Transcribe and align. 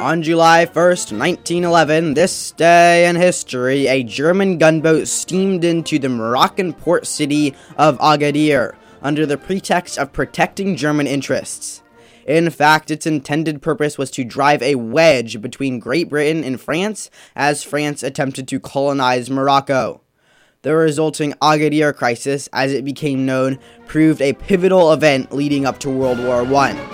On 0.00 0.22
July 0.22 0.64
1st, 0.64 1.12
1911, 1.18 2.14
this 2.14 2.52
day 2.52 3.06
in 3.06 3.16
history, 3.16 3.86
a 3.86 4.02
German 4.02 4.56
gunboat 4.56 5.08
steamed 5.08 5.62
into 5.62 5.98
the 5.98 6.08
Moroccan 6.08 6.72
port 6.72 7.06
city 7.06 7.54
of 7.76 7.98
Agadir 7.98 8.76
under 9.02 9.26
the 9.26 9.36
pretext 9.36 9.98
of 9.98 10.14
protecting 10.14 10.74
German 10.74 11.06
interests. 11.06 11.82
In 12.26 12.48
fact, 12.48 12.90
its 12.90 13.06
intended 13.06 13.60
purpose 13.60 13.98
was 13.98 14.10
to 14.12 14.24
drive 14.24 14.62
a 14.62 14.76
wedge 14.76 15.42
between 15.42 15.78
Great 15.78 16.08
Britain 16.08 16.44
and 16.44 16.58
France 16.58 17.10
as 17.36 17.62
France 17.62 18.02
attempted 18.02 18.48
to 18.48 18.58
colonize 18.58 19.28
Morocco. 19.28 20.00
The 20.62 20.74
resulting 20.74 21.34
Agadir 21.42 21.94
crisis, 21.94 22.48
as 22.54 22.72
it 22.72 22.86
became 22.86 23.26
known, 23.26 23.58
proved 23.86 24.22
a 24.22 24.32
pivotal 24.32 24.94
event 24.94 25.30
leading 25.30 25.66
up 25.66 25.78
to 25.80 25.90
World 25.90 26.20
War 26.20 26.40
I. 26.56 26.89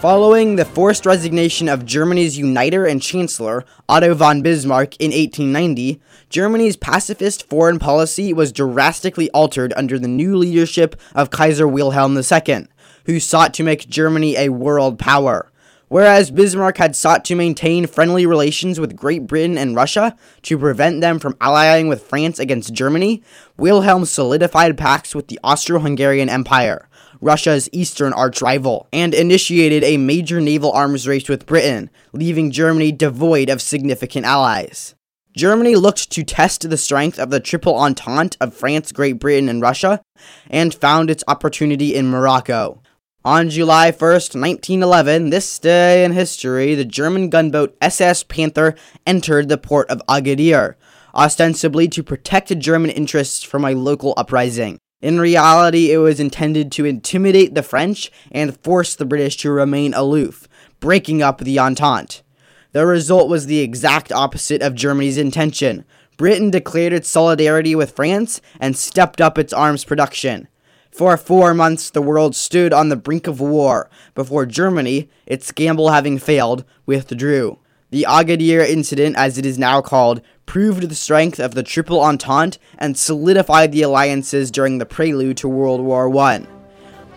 Following 0.00 0.54
the 0.54 0.64
forced 0.64 1.06
resignation 1.06 1.68
of 1.68 1.84
Germany's 1.84 2.38
uniter 2.38 2.86
and 2.86 3.02
chancellor, 3.02 3.64
Otto 3.88 4.14
von 4.14 4.42
Bismarck, 4.42 4.94
in 5.00 5.10
1890, 5.10 6.00
Germany's 6.30 6.76
pacifist 6.76 7.48
foreign 7.48 7.80
policy 7.80 8.32
was 8.32 8.52
drastically 8.52 9.28
altered 9.30 9.72
under 9.76 9.98
the 9.98 10.06
new 10.06 10.36
leadership 10.36 10.94
of 11.16 11.30
Kaiser 11.30 11.66
Wilhelm 11.66 12.16
II, 12.16 12.68
who 13.06 13.18
sought 13.18 13.52
to 13.54 13.64
make 13.64 13.88
Germany 13.88 14.36
a 14.36 14.50
world 14.50 15.00
power. 15.00 15.50
Whereas 15.88 16.30
Bismarck 16.30 16.76
had 16.76 16.94
sought 16.94 17.24
to 17.26 17.34
maintain 17.34 17.86
friendly 17.86 18.26
relations 18.26 18.78
with 18.78 18.94
Great 18.94 19.26
Britain 19.26 19.56
and 19.56 19.74
Russia 19.74 20.14
to 20.42 20.58
prevent 20.58 21.00
them 21.00 21.18
from 21.18 21.36
allying 21.40 21.88
with 21.88 22.02
France 22.02 22.38
against 22.38 22.74
Germany, 22.74 23.22
Wilhelm 23.56 24.04
solidified 24.04 24.76
pacts 24.76 25.14
with 25.14 25.28
the 25.28 25.40
Austro 25.42 25.78
Hungarian 25.78 26.28
Empire, 26.28 26.88
Russia's 27.22 27.70
eastern 27.72 28.12
arch 28.12 28.42
rival, 28.42 28.86
and 28.92 29.14
initiated 29.14 29.82
a 29.82 29.96
major 29.96 30.42
naval 30.42 30.72
arms 30.72 31.08
race 31.08 31.28
with 31.28 31.46
Britain, 31.46 31.88
leaving 32.12 32.50
Germany 32.50 32.92
devoid 32.92 33.48
of 33.48 33.62
significant 33.62 34.26
allies. 34.26 34.94
Germany 35.36 35.76
looked 35.76 36.10
to 36.10 36.24
test 36.24 36.68
the 36.68 36.76
strength 36.76 37.18
of 37.18 37.30
the 37.30 37.40
Triple 37.40 37.76
Entente 37.76 38.36
of 38.40 38.52
France, 38.52 38.92
Great 38.92 39.18
Britain, 39.20 39.48
and 39.48 39.62
Russia, 39.62 40.02
and 40.50 40.74
found 40.74 41.10
its 41.10 41.24
opportunity 41.28 41.94
in 41.94 42.10
Morocco. 42.10 42.82
On 43.24 43.50
July 43.50 43.90
1st, 43.90 44.40
1911, 44.40 45.30
this 45.30 45.58
day 45.58 46.04
in 46.04 46.12
history, 46.12 46.76
the 46.76 46.84
German 46.84 47.30
gunboat 47.30 47.76
SS 47.80 48.22
Panther 48.22 48.76
entered 49.04 49.48
the 49.48 49.58
port 49.58 49.90
of 49.90 50.00
Agadir, 50.08 50.76
ostensibly 51.12 51.88
to 51.88 52.04
protect 52.04 52.56
German 52.60 52.90
interests 52.90 53.42
from 53.42 53.64
a 53.64 53.74
local 53.74 54.14
uprising. 54.16 54.78
In 55.02 55.18
reality, 55.18 55.90
it 55.90 55.98
was 55.98 56.20
intended 56.20 56.70
to 56.72 56.84
intimidate 56.84 57.56
the 57.56 57.64
French 57.64 58.12
and 58.30 58.56
force 58.60 58.94
the 58.94 59.04
British 59.04 59.36
to 59.38 59.50
remain 59.50 59.94
aloof, 59.94 60.46
breaking 60.78 61.20
up 61.20 61.38
the 61.38 61.58
Entente. 61.58 62.22
The 62.70 62.86
result 62.86 63.28
was 63.28 63.46
the 63.46 63.58
exact 63.58 64.12
opposite 64.12 64.62
of 64.62 64.76
Germany's 64.76 65.18
intention. 65.18 65.84
Britain 66.16 66.52
declared 66.52 66.92
its 66.92 67.08
solidarity 67.08 67.74
with 67.74 67.96
France 67.96 68.40
and 68.60 68.76
stepped 68.76 69.20
up 69.20 69.38
its 69.38 69.52
arms 69.52 69.84
production. 69.84 70.46
For 70.90 71.16
four 71.16 71.54
months, 71.54 71.90
the 71.90 72.02
world 72.02 72.34
stood 72.34 72.72
on 72.72 72.88
the 72.88 72.96
brink 72.96 73.26
of 73.26 73.40
war 73.40 73.88
before 74.14 74.46
Germany, 74.46 75.08
its 75.26 75.52
gamble 75.52 75.90
having 75.90 76.18
failed, 76.18 76.64
withdrew. 76.86 77.58
The 77.90 78.04
Agadir 78.08 78.68
incident, 78.68 79.16
as 79.16 79.38
it 79.38 79.46
is 79.46 79.58
now 79.58 79.80
called, 79.80 80.20
proved 80.44 80.88
the 80.88 80.94
strength 80.94 81.38
of 81.38 81.54
the 81.54 81.62
Triple 81.62 82.00
Entente 82.00 82.58
and 82.78 82.98
solidified 82.98 83.72
the 83.72 83.82
alliances 83.82 84.50
during 84.50 84.78
the 84.78 84.86
prelude 84.86 85.36
to 85.38 85.48
World 85.48 85.80
War 85.80 86.14
I. 86.18 86.46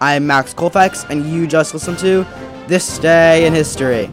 I'm 0.00 0.26
Max 0.26 0.54
Colfax, 0.54 1.04
and 1.10 1.26
you 1.30 1.46
just 1.46 1.74
listened 1.74 1.98
to 2.00 2.26
This 2.68 2.98
Day 2.98 3.46
in 3.46 3.54
History. 3.54 4.12